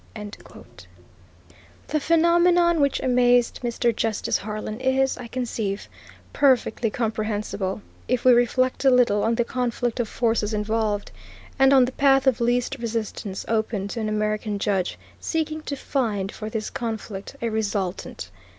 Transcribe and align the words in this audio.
"The 0.15 1.99
phenomenon 1.99 2.79
which 2.81 2.99
amazed 3.01 3.59
Mr. 3.61 3.95
Justice 3.95 4.39
Harlan 4.39 4.79
is, 4.79 5.15
I 5.15 5.27
conceive, 5.27 5.87
perfectly 6.33 6.89
comprehensible, 6.89 7.83
if 8.07 8.25
we 8.25 8.31
reflect 8.33 8.83
a 8.83 8.89
little 8.89 9.21
on 9.23 9.35
the 9.35 9.43
conflict 9.43 9.99
of 9.99 10.09
forces 10.09 10.55
involved, 10.55 11.11
and 11.59 11.71
on 11.71 11.85
the 11.85 11.91
path 11.91 12.25
of 12.25 12.41
least 12.41 12.79
resistance 12.79 13.45
open 13.47 13.87
to 13.89 13.99
an 13.99 14.09
American 14.09 14.57
judge 14.57 14.97
seeking 15.19 15.61
to 15.69 15.75
find 15.75 16.31
for 16.31 16.49
this 16.49 16.71
conflict, 16.71 17.35
a 17.39 17.49
resultant. 17.49 18.31